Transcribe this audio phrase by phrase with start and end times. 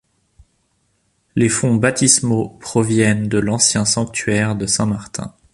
[1.35, 5.31] Les fonts baptismaux proviennent de l'ancien sanctuaire de St-Martin.